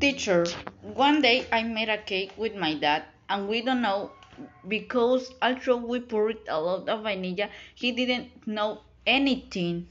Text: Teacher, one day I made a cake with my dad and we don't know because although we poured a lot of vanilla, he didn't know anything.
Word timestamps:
Teacher, 0.00 0.44
one 0.80 1.20
day 1.20 1.46
I 1.52 1.62
made 1.62 1.90
a 1.90 1.98
cake 2.02 2.32
with 2.38 2.54
my 2.54 2.72
dad 2.72 3.04
and 3.28 3.46
we 3.46 3.60
don't 3.60 3.82
know 3.82 4.12
because 4.66 5.30
although 5.42 5.76
we 5.76 6.00
poured 6.00 6.38
a 6.48 6.58
lot 6.60 6.88
of 6.88 7.02
vanilla, 7.02 7.50
he 7.74 7.92
didn't 7.92 8.46
know 8.46 8.82
anything. 9.06 9.88